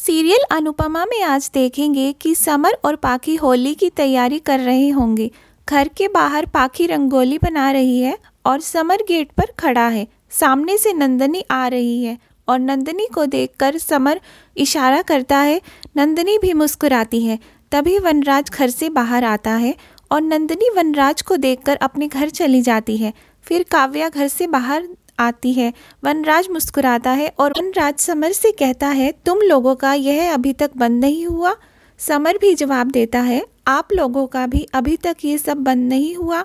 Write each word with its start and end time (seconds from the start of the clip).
Serial 0.00 0.44
Anupama 0.50 1.04
में 1.04 1.22
आज 1.22 1.50
देखेंगे 1.54 2.12
कि 2.12 2.34
समर 2.34 2.76
और 2.84 2.96
पाखी 2.96 3.34
होली 3.36 3.74
की 3.74 3.88
तैयारी 3.90 4.38
कर 4.38 4.60
रहे 4.60 4.88
होंगे। 4.88 5.30
घर 5.68 5.88
के 5.88 6.08
बाहर 6.08 6.46
पाखी 6.46 6.86
रंगोली 6.86 7.38
बना 7.38 7.70
रही 7.70 7.98
है 8.00 8.16
और 8.46 8.60
समर 8.60 9.02
गेट 9.08 9.32
पर 9.32 9.52
खड़ा 9.58 9.86
है। 9.88 10.06
सामने 10.30 10.78
से 10.78 10.92
नंदनी 10.92 11.44
आ 11.50 11.66
रही 11.68 12.02
है 12.04 12.18
और 12.48 12.58
नंदनी 12.58 13.06
को 13.14 13.26
देखकर 13.26 13.78
समर 13.78 14.20
इशारा 14.56 15.02
करता 15.02 15.38
है, 15.38 15.60
नंदनी 15.96 16.38
भी 16.38 16.52
मुस्कुराती 16.52 17.24
है। 17.26 17.38
तभी 17.72 17.98
वनराज 17.98 18.50
घर 18.50 18.70
से 18.70 18.88
बाहर 18.90 19.24
आता 19.24 19.50
है 19.50 19.74
और 20.10 20.22
नंदनी 20.22 20.70
वनराज 20.76 21.22
को 21.22 21.36
देखकर 21.36 21.76
अपने 21.76 22.08
घर 22.08 22.28
चली 22.30 22.62
जाती 22.62 22.96
है। 22.96 23.12
फिर 23.42 23.62
काव्या 23.62 24.08
घर 24.08 24.28
से 24.28 24.46
बाहर 24.46 24.88
आती 25.20 25.52
है। 25.52 25.72
वनराज 26.04 26.48
मुस्कुराता 26.50 27.10
है 27.12 27.32
और 27.38 27.52
वनराज 27.52 27.98
समर 27.98 28.32
से 28.32 28.52
कहता 28.52 28.88
है, 28.88 29.12
तुम 29.26 29.40
लोगों 29.40 29.74
का 29.76 29.92
यह 29.94 30.32
अभी 30.34 30.52
तक 30.52 30.76
बंद 30.76 31.00
नहीं 31.00 31.26
हुआ? 31.26 31.54
समर 32.00 32.38
भी 32.38 32.54
जवाब 32.54 32.90
देता 32.90 33.20
है, 33.20 33.44
आप 33.68 33.92
लोगों 33.92 34.26
का 34.26 34.46
भी 34.46 34.66
अभी 34.74 34.96
तक 34.96 35.16
ये 35.24 35.38
सब 35.38 35.56
बंद 35.58 35.88
नहीं 35.88 36.14
हुआ। 36.16 36.44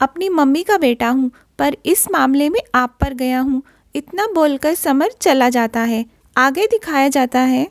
अपनी 0.00 0.28
मम्मी 0.30 0.62
का 0.62 0.78
बेटा 0.78 1.08
हूँ, 1.08 1.30
पर 1.58 1.76
इस 1.86 2.06
मामले 2.10 2.48
में 2.48 2.60
आप 2.74 2.96
पर 3.00 3.14
गया 3.14 3.40
हूँ। 3.40 3.62
इतना 3.94 4.26
बोलकर 4.26 4.74
समर 4.74 5.10
चला 5.20 5.48
जाता 5.50 5.80
है। 5.82 6.04
आगे 6.36 6.66
दिखाया 6.66 7.08
जाता 7.08 7.40
है, 7.40 7.66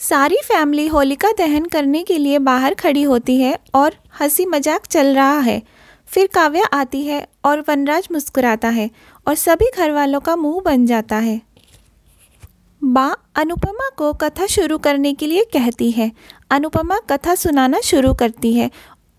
सारी 0.00 0.36
फैमिली 0.44 0.86
होलिका 0.86 1.30
दहन 1.38 1.64
करने 1.66 2.02
के 2.02 2.16
लिए 2.18 2.38
बाहर 2.40 2.74
खड़ी 2.74 3.02
होती 3.02 3.36
है 3.36 3.56
और 3.74 3.94
हँसी 4.20 4.46
मज़ाक 4.46 4.86
चल 4.86 5.14
रहा 5.14 5.38
है। 5.40 5.62
फिर 6.10 6.26
काव्या 6.26 6.64
आती 6.72 7.02
है 7.04 7.26
और 7.44 7.60
वनराज 7.68 8.08
मुस्कुराता 8.12 8.68
है 8.68 8.90
और 9.26 9.34
सभी 9.36 9.70
घर 9.70 9.90
वालों 9.90 10.20
का 10.20 10.36
मुँह 10.36 10.60
बन 10.64 10.86
जाता 10.86 11.16
है। 11.18 11.40
माँ 12.82 13.16
अनुपमा 13.36 13.88
को 13.98 14.12
कथा 14.12 14.46
शुरू 14.46 14.78
करने 14.78 15.12
के 15.14 15.26
लिए 15.26 15.44
कहती 15.52 15.90
है। 15.90 16.10
अनुपमा 16.50 16.98
कथा 17.10 17.34
सुनाना 17.34 17.80
शुरू 17.80 18.12
करती 18.14 18.52
है 18.54 18.70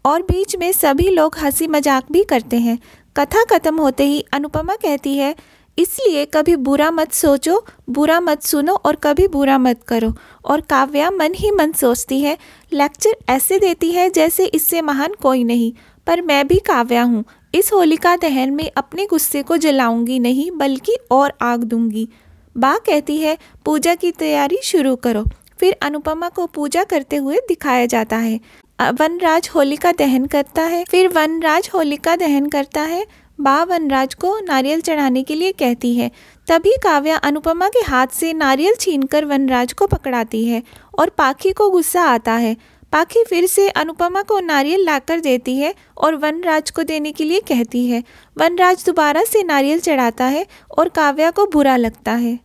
और 0.05 0.21
बीच 0.21 0.55
में 0.55 0.71
सभी 0.73 1.09
लोग 1.09 1.37
हँसी 1.37 1.67
मज़ाक 1.67 2.11
भी 2.11 2.23
करते 2.23 2.57
हैं। 2.57 2.77
कथा 3.15 3.43
ख़त्म 3.45 3.77
होते 3.77 4.05
ही 4.05 4.23
अनुपमा 4.33 4.75
कहती 4.75 5.15
है, 5.17 5.35
इसलिए 5.77 6.25
कभी 6.25 6.55
बुरा 6.57 6.89
मत 6.91 7.11
सोचो, 7.11 7.63
बुरा 7.89 8.19
मत 8.19 8.43
सुनो 8.43 8.73
और 8.75 8.95
कभी 8.95 9.27
बुरा 9.27 9.57
मत 9.57 9.83
करो। 9.87 10.13
और 10.45 10.61
काव्या 10.61 11.09
मन 11.11 11.33
ही 11.35 11.51
मन 11.51 11.71
सोचती 11.71 12.19
है, 12.21 12.37
लेक्चर 12.71 13.15
ऐसे 13.29 13.59
देती 13.59 13.91
है 13.91 14.09
जैसे 14.09 14.45
इससे 14.47 14.81
महान 14.81 15.13
कोई 15.21 15.43
नहीं। 15.43 15.71
पर 16.07 16.21
मैं 16.21 16.45
भी 16.47 16.57
काव्या 16.57 17.03
हूँ। 17.03 17.23
इस 17.55 17.71
होलिका 17.73 18.15
दहन 18.15 18.53
में 18.53 18.69
अपने 18.77 19.05
गुस्से 19.05 19.41
को 19.43 19.57
जलाऊँगी 19.57 20.19
नहीं, 20.19 20.49
बल्कि 20.51 20.97
और 21.11 21.33
आग 21.41 21.63
दूँगी। 21.63 22.07
बा 22.55 22.77
कहती 22.77 23.17
है, 23.17 23.37
पूजा 23.65 23.95
की 23.95 24.11
तैयारी 24.11 24.59
शुरू 24.63 24.95
करो। 24.95 25.23
फिर 25.59 25.75
अनुपमा 25.81 26.29
को 26.29 26.45
पूजा 26.45 26.83
करते 26.83 27.15
हुए 27.15 27.37
दिखाया 27.47 27.85
जाता 27.85 28.17
है। 28.17 28.39
वनराज 28.79 29.49
होलिका 29.55 29.91
दहन 29.91 30.25
करता 30.25 30.63
है। 30.63 30.83
फिर 30.83 31.07
वनराज 31.07 31.69
होलिका 31.73 32.15
दहन 32.15 32.49
करता 32.49 32.81
है। 32.81 33.05
बा 33.39 33.63
वनराज 33.63 34.13
को 34.13 34.37
नारियल 34.39 34.81
चढ़ाने 34.81 35.23
के 35.23 35.35
लिए 35.35 35.51
कहती 35.51 35.93
है। 35.95 36.09
तभी 36.47 36.75
काव्या 36.83 37.17
अनुपमा 37.17 37.67
के 37.67 37.79
हाथ 37.79 38.07
से 38.07 38.31
नारियल 38.33 38.75
छीनकर 38.79 39.25
वनराज 39.25 39.73
को 39.73 39.87
पकड़ाती 39.87 40.45
है 40.45 40.61
और 40.99 41.09
पाखी 41.09 41.51
को 41.51 41.69
गुस्सा 41.69 42.03
आता 42.03 42.33
है। 42.33 42.55
पाखी 42.91 43.23
फिर 43.23 43.45
से 43.45 43.69
अनुपमा 43.69 44.21
को 44.21 44.39
नारियल 44.39 44.85
लाकर 44.85 45.19
देती 45.19 45.57
है 45.57 45.75
और 45.97 46.15
वनराज 46.15 46.71
को 46.71 46.83
देने 46.83 47.11
के 47.11 47.23
लिए 47.23 47.39
कहती 47.39 47.85
है। 47.87 48.03
वनराज 48.37 48.83
दोबारा 48.85 49.23
से 49.23 49.43
नारियल 49.43 49.79
चढ़ाता 49.79 50.25
है 50.25 50.45
और 50.77 50.89
काव्या 50.89 51.31
को 51.31 51.45
बुरा 51.45 51.75
लगता 51.77 52.11
है। 52.11 52.39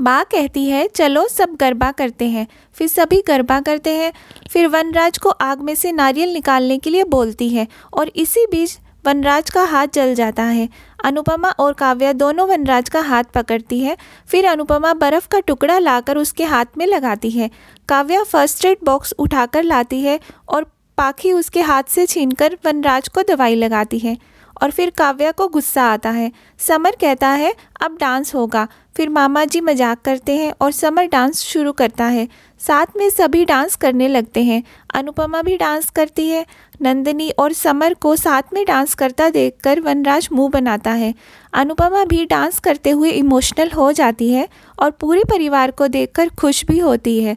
माँ 0.00 0.24
कहती 0.24 0.64
है, 0.66 0.88
चलो, 0.88 1.28
सब 1.28 1.56
गरबा 1.56 1.90
करते 1.92 2.28
हैं। 2.28 2.46
फिर 2.72 2.88
सभी 2.88 3.22
गरबा 3.26 3.60
करते 3.60 3.90
हैं। 3.90 4.12
फिर 4.50 4.66
वनराज 4.66 5.18
को 5.18 5.28
आग 5.28 5.60
में 5.60 5.74
से 5.74 5.92
नारियल 5.92 6.32
निकालने 6.32 6.78
के 6.78 6.90
लिए 6.90 7.04
बोलती 7.04 7.48
है 7.48 7.66
और 7.92 8.08
इसी 8.16 8.46
बीच 8.46 8.78
वनराज 9.04 9.50
का 9.50 9.62
हाथ 9.64 9.86
जल 9.94 10.14
जाता 10.14 10.42
है। 10.44 10.68
अनुपमा 11.04 11.50
और 11.50 11.72
काव्या 11.72 12.12
दोनों 12.14 12.48
वनराज 12.48 12.88
का 12.88 13.00
हाथ 13.00 13.24
पकड़ती 13.34 13.80
है, 13.80 13.96
फिर 14.28 14.46
अनुपमा 14.46 14.92
बर्फ़ 14.94 15.28
का 15.28 15.40
टुकड़ा 15.40 15.78
लाकर 15.78 16.18
उसके 16.18 16.44
हाथ 16.44 16.78
में 16.78 16.86
लगाती 16.86 17.30
है। 17.30 17.50
काव्या 17.88 18.22
फ़र्स्ट 18.22 18.64
एड 18.64 18.84
बॉक्स 18.84 19.14
उठाकर 19.18 19.62
लाती 19.62 20.00
है 20.00 20.18
और 20.48 20.64
पाखी 20.98 21.32
उसके 21.32 21.60
हाथ 21.62 21.82
से 21.88 22.06
छीनकर 22.06 22.56
वनराज 22.66 23.08
को 23.08 23.22
दवाई 23.22 23.54
लगाती 23.54 23.98
है। 23.98 24.16
और 24.62 24.70
फिर 24.70 24.90
काव्या 24.90 25.30
को 25.32 25.48
गुस्सा 25.48 25.82
आता 25.82 26.10
है। 26.10 26.30
समर 26.60 26.96
कहता 27.00 27.28
है, 27.28 27.54
अब 27.80 27.96
डांस 28.00 28.34
होगा। 28.34 28.66
फिर 28.96 29.08
मामा 29.08 29.44
जी 29.44 29.60
मज़ाक 29.60 30.00
करते 30.00 30.36
हैं 30.36 30.52
और 30.60 30.72
समर 30.72 31.06
डांस 31.06 31.40
शुरू 31.40 31.72
करता 31.72 32.04
है। 32.04 32.26
साथ 32.60 32.96
में 32.96 33.08
सभी 33.10 33.44
डांस 33.44 33.76
करने 33.76 34.08
लगते 34.08 34.42
हैं। 34.42 34.62
अनुपमा 34.94 35.42
भी 35.42 35.56
डांस 35.56 35.90
करती 35.90 36.28
है। 36.28 36.44
नंदिनी 36.82 37.30
और 37.30 37.52
समर 37.52 37.94
को 37.94 38.14
साथ 38.16 38.52
में 38.54 38.64
डांस 38.66 38.94
करता 38.94 39.28
देखकर 39.30 39.80
वनराज 39.80 40.28
मुँह 40.32 40.50
बनाता 40.50 40.90
है। 40.92 41.14
अनुपमा 41.52 42.04
भी 42.04 42.24
डांस 42.26 42.58
करते 42.58 42.90
हुए 42.90 43.10
इमोशनल 43.10 43.70
हो 43.70 43.90
जाती 43.92 44.30
है 44.30 44.48
और 44.78 44.90
पूरे 44.90 45.22
परिवार 45.30 45.70
को 45.70 45.88
देखकर 45.88 46.28
खुश 46.40 46.64
भी 46.64 46.78
होती 46.78 47.22
है। 47.22 47.36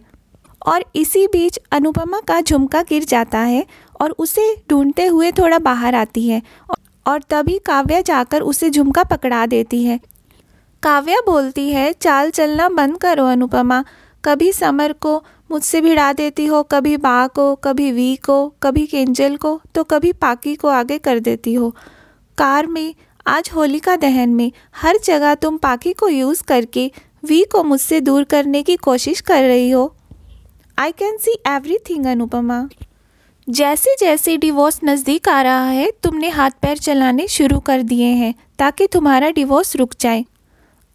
और 0.65 0.83
इसी 0.95 1.25
बीच 1.27 1.59
अनुपमा 1.71 2.19
का 2.19 2.39
झुमका 2.41 2.81
गिर 2.81 3.03
जाता 3.03 3.39
है 3.39 3.65
और 4.01 4.11
उसे 4.17 4.53
ढूंढते 4.69 5.05
हुए 5.05 5.31
थोड़ा 5.31 5.59
बाहर 5.59 5.95
आती 5.95 6.27
है। 6.27 6.41
और 7.07 7.21
तभी 7.29 7.59
काव्या 7.59 8.01
जाकर 8.01 8.41
उसे 8.41 8.69
झुमका 8.69 9.03
पकड़ा 9.03 9.45
देती 9.45 9.83
है। 9.83 9.99
काव्या 10.83 11.19
बोलती 11.19 11.69
है, 11.71 11.93
चाल 11.93 12.29
चलना 12.29 12.69
बंद 12.69 12.97
करो 12.97 13.25
अनुपमा। 13.25 13.83
कभी 14.25 14.51
समर 14.51 14.93
को 14.93 15.23
मुझसे 15.51 15.81
भिड़ा 15.81 16.13
देती 16.13 16.45
हो, 16.45 16.63
कभी 16.63 16.97
बा 16.97 17.27
को, 17.27 17.55
कभी 17.55 17.91
वी 17.91 18.15
को, 18.15 18.49
कभी 18.63 18.85
केंजल 18.85 19.35
को 19.35 19.61
तो 19.75 19.83
कभी 19.83 20.11
पाकी 20.13 20.55
को 20.55 20.67
आगे 20.67 20.97
कर 20.97 21.19
देती 21.19 21.53
हो। 21.53 21.75
कार 22.37 22.67
में, 22.67 22.95
आज 23.27 23.49
होलिका 23.55 23.95
दहन 23.95 24.29
में, 24.29 24.51
हर 24.75 24.97
जगह 25.03 25.35
तुम 25.35 25.57
पाकी 25.57 25.93
को 25.93 26.07
यूज़ 26.07 26.43
करके 26.43 26.91
वी 27.25 27.43
को 27.43 27.63
मुझसे 27.63 28.01
दूर 28.01 28.23
करने 28.23 28.63
की 28.63 28.75
कोशिश 28.75 29.21
कर 29.21 29.43
रही 29.43 29.69
हो। 29.69 29.95
I 30.77 30.91
can 30.91 31.17
see 31.17 31.37
everything 31.89 32.05
Anupama. 32.05 32.67
जैसे 33.47 33.95
जैसे 33.99 34.35
डिवोर्स 34.37 34.79
नज़दीक 34.83 35.27
आ 35.29 35.41
रहा 35.41 35.65
है, 35.65 35.89
तुमने 36.03 36.27
हाथ 36.29 36.51
पैर 36.61 36.77
चलाने 36.77 37.27
शुरू 37.27 37.59
कर 37.59 37.81
दिए 37.81 38.05
हैं, 38.07 38.33
ताकि 38.59 38.85
तुम्हारा 38.87 39.29
डिवोर्स 39.29 39.75
रुक 39.75 39.93
जाए। 39.99 40.23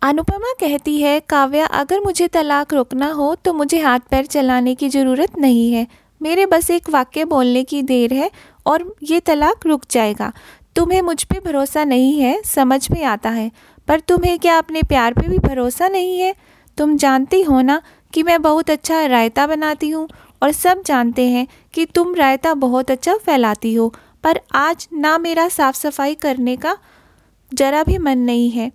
अनुपमा 0.03 0.53
कहती 0.61 0.97
है, 1.01 1.19
काव्या, 1.21 1.67
अगर 1.67 2.01
मुझे 2.01 2.29
तलाक 2.29 2.73
रोकना 2.75 3.11
हो 3.13 3.35
तो 3.35 3.53
मुझे 3.53 3.81
हाथ 3.81 4.01
पैर 4.11 4.27
चलाने 4.27 4.75
की 4.75 4.89
ज़रूरत 4.89 5.39
नहीं 5.39 5.73
है। 5.73 5.87
मेरे 6.21 6.47
बस 6.47 6.71
एक 6.71 6.89
वाक्य 6.91 7.25
बोलने 7.25 7.65
की 7.65 7.83
देर 7.83 8.13
है, 8.15 8.31
और 8.67 8.95
ये 9.03 9.21
तलाक 9.21 9.67
रुक 9.67 9.85
जाएगा। 9.91 10.33
तुम्हें 10.77 11.03
मुझ 11.03 11.23
पर 11.25 11.41
भरोसा 11.45 11.85
नहीं 11.85 12.19
है, 12.21 12.41
समझ 12.45 12.91
में 12.91 13.03
आता 13.05 13.31
है। 13.31 13.51
पर 13.89 14.01
तुम्हें 14.01 14.39
क्या 14.39 14.57
अपने 14.59 14.83
प्यार 14.83 15.15
पे 15.15 15.29
भी 15.29 15.39
भरोसा 15.41 15.89
नहीं 15.89 16.19
है? 16.21 16.35
तुम 16.79 16.97
जानती 16.97 17.43
हो 17.43 17.61
ना 17.61 17.81
कि 18.13 18.23
मैं 18.23 18.41
बहुत 18.43 18.71
अच्छा 18.71 19.05
रायता 19.07 19.47
बनाती 19.47 19.89
हूँ 19.91 20.09
और 20.43 20.53
सब 20.53 20.83
जानते 20.87 21.27
हैं 21.29 21.47
कि 21.75 21.85
तुम 21.85 22.15
रायता 22.15 22.55
बहुत 22.55 22.91
अच्छा 22.91 23.17
फैलाती 23.17 23.75
हो, 23.75 23.93
पर 24.25 24.41
आज 24.55 24.89
ना 24.93 25.17
मेरा 25.19 25.49
साफ़ 25.49 25.77
सफ़ाई 25.77 26.15
करने 26.15 26.57
का 26.57 26.77
ज़रा 27.53 27.83
भी 27.85 27.99
मन 27.99 28.19
नहीं 28.19 28.51
है। 28.51 28.71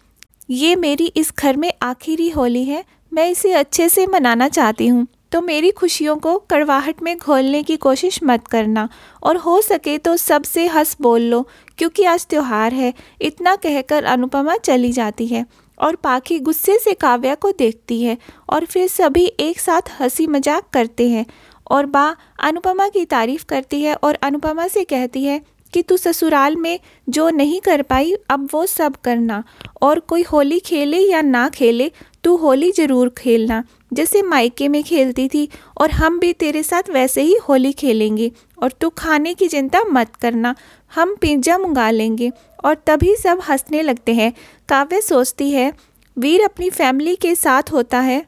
ये 0.49 0.75
मेरी 0.75 1.05
इस 1.07 1.33
घर 1.39 1.57
में 1.57 1.71
आखिरी 1.81 2.29
होली 2.29 2.63
है, 2.63 2.83
मैं 3.11 3.29
इसे 3.29 3.53
अच्छे 3.53 3.89
से 3.89 4.05
मनाना 4.07 4.47
चाहती 4.47 4.87
हूँ। 4.87 5.07
तो 5.31 5.41
मेरी 5.41 5.69
खुशियों 5.71 6.15
को 6.15 6.37
कड़वाहट 6.49 7.01
में 7.03 7.17
घोलने 7.17 7.61
की 7.63 7.75
कोशिश 7.77 8.19
मत 8.23 8.47
करना, 8.47 8.87
और 9.23 9.37
हो 9.37 9.61
सके 9.61 9.97
तो 9.97 10.15
सबसे 10.17 10.65
हंस 10.67 10.95
बोल 11.01 11.21
लो, 11.21 11.41
क्योंकि 11.77 12.03
आज 12.03 12.25
त्यौहार 12.27 12.73
है, 12.73 12.93
इतना 13.21 13.55
कहकर 13.55 14.03
अनुपमा 14.03 14.57
चली 14.57 14.91
जाती 14.91 15.27
है, 15.27 15.45
और 15.77 15.95
पाखी 15.95 16.39
गुस्से 16.39 16.77
से 16.79 16.93
काव्या 16.93 17.35
को 17.35 17.51
देखती 17.51 18.01
है, 18.01 18.17
और 18.49 18.65
फिर 18.65 18.87
सभी 18.87 19.25
एक 19.39 19.59
साथ 19.59 19.89
हँसी 19.99 20.27
मज़ाक 20.27 20.69
करते 20.73 21.09
हैं। 21.09 21.25
और 21.67 21.85
बा 21.85 22.05
अनुपमा 22.39 22.87
की 22.87 23.05
तारीफ़ 23.07 23.45
करती 23.45 23.81
है 23.81 23.95
और 23.95 24.17
अनुपमा 24.23 24.67
से 24.67 24.83
कहती 24.85 25.23
है 25.23 25.41
कि 25.73 25.81
तू 25.81 25.95
ससुराल 25.97 26.55
में 26.55 26.79
जो 27.07 27.29
नहीं 27.31 27.59
कर 27.61 27.81
पाई, 27.81 28.13
अब 28.29 28.47
वो 28.51 28.65
सब 28.65 28.95
करना। 28.95 29.43
और 29.81 29.99
कोई 29.99 30.23
होली 30.23 30.59
खेले 30.59 30.97
या 30.99 31.21
ना 31.21 31.47
खेले, 31.49 31.91
तू 32.23 32.35
होली 32.35 32.71
ज़रूर 32.71 33.09
खेलना। 33.17 33.63
जैसे 33.91 34.21
मायके 34.21 34.67
में 34.67 34.83
खेलती 34.83 35.27
थी, 35.27 35.47
और 35.77 35.91
हम 35.91 36.19
भी 36.19 36.31
तेरे 36.33 36.63
साथ 36.63 36.89
वैसे 36.89 37.21
ही 37.21 37.35
होली 37.49 37.71
खेलेंगे, 37.73 38.31
और 38.57 38.71
तू 38.71 38.89
खाने 38.89 39.33
की 39.33 39.47
चिंता 39.47 39.83
मत 39.83 40.15
करना, 40.15 40.55
हम 40.91 41.15
पिज़्ज़ा 41.21 41.57
मंगा 41.57 41.89
लेंगे। 41.91 42.31
और 42.65 42.75
तभी 42.87 43.15
सब 43.15 43.41
हंसने 43.49 43.81
लगते 43.81 44.13
हैं। 44.13 44.31
काव्य 44.69 45.01
सोचती 45.01 45.49
है, 45.51 45.71
वीर 46.17 46.43
अपनी 46.43 46.69
फैमिली 46.71 47.15
के 47.15 47.35
साथ 47.35 47.71
होता 47.71 47.99
है 48.01 48.25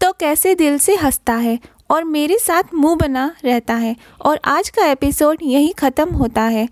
तो 0.00 0.12
कैसे 0.12 0.54
दिल 0.54 0.78
से 0.78 0.94
हंसता 0.96 1.34
है? 1.34 1.58
और 1.90 2.04
मेरे 2.04 2.38
साथ 2.38 2.62
मुँह 2.74 2.96
बना 2.96 3.36
रहता 3.44 3.74
है 3.74 3.96
और 4.24 4.40
आज 4.44 4.68
का 4.68 4.86
एपिसोड 4.86 5.38
यहीं 5.42 5.72
ख़त्म 5.72 6.10
होता 6.10 6.42
है। 6.42 6.68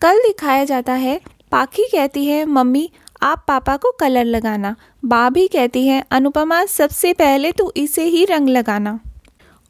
कल 0.00 0.18
दिखाया 0.18 0.64
जाता 0.64 0.92
है, 0.92 1.20
पाखी 1.52 1.82
कहती 1.82 2.26
है, 2.26 2.44
मम्मी, 2.44 2.90
आप 3.22 3.44
पापा 3.48 3.76
को 3.76 3.92
कलर 4.00 4.24
लगाना। 4.24 4.76
बा 5.04 5.30
भी 5.30 5.48
कहती 5.48 5.86
है, 5.86 6.04
अनुपमा, 6.10 6.64
सबसे 6.64 7.12
पहले 7.12 7.52
तो 7.52 7.72
इसे 7.76 8.04
ही 8.04 8.24
रंग 8.24 8.48
लगाना। 8.48 9.00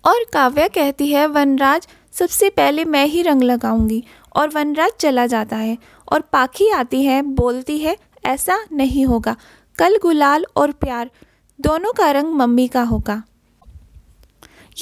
और 0.04 0.25
काव्या 0.32 0.69
कहती 0.69 1.08
है, 1.08 1.26
वनराज, 1.26 1.88
सबसे 2.12 2.50
पहले 2.50 2.84
मैं 2.84 3.06
ही 3.06 3.22
रंग 3.22 3.43
लगाऊँगी। 3.43 4.04
और 4.36 4.48
वनराज 4.48 4.90
चला 5.00 5.26
जाता 5.26 5.56
है 5.56 5.78
और 6.12 6.20
पाखी 6.20 6.70
आती 6.70 7.04
है, 7.04 7.22
बोलती 7.22 7.78
है, 7.78 7.96
ऐसा 8.25 8.64
नहीं 8.72 9.06
होगा। 9.06 9.36
कल 9.78 9.98
गुलाल 10.02 10.46
और 10.56 10.72
प्यार, 10.72 11.10
दोनों 11.60 11.93
का 11.93 12.10
रंग 12.10 12.34
मम्मी 12.34 12.69
का 12.69 12.82
होगा। 12.82 13.22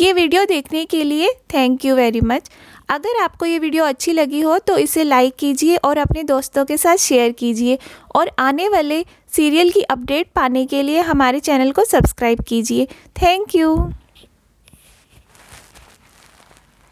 ये 0.00 0.12
वीडियो 0.12 0.44
देखने 0.44 0.84
के 0.84 1.02
लिए 1.04 1.28
थैंक 1.54 1.84
यू 1.84 1.94
वेरी 1.96 2.20
मच 2.20 2.50
अगर 2.90 3.20
आपको 3.22 3.46
ये 3.46 3.58
वीडियो 3.58 3.84
अच्छी 3.84 4.12
लगी 4.12 4.40
हो 4.40 4.58
तो 4.58 4.76
इसे 4.78 5.04
लाइक 5.04 5.34
कीजिए 5.38 5.76
और 5.76 5.98
अपने 5.98 6.22
दोस्तों 6.22 6.64
के 6.64 6.76
साथ 6.76 6.96
शेयर 6.96 7.32
कीजिए 7.32 7.78
और 8.16 8.30
आने 8.38 8.68
वाले 8.68 9.04
सीरियल 9.32 9.70
की 9.70 9.82
अपडेट 9.82 10.30
पाने 10.34 10.64
के 10.66 10.82
लिए 10.82 11.00
हमारे 11.00 11.40
चैनल 11.40 11.72
को 11.72 11.84
सब्सक्राइब 11.84 12.40
कीजिए. 12.40 12.86
Thank 13.22 13.54
you 13.54 13.74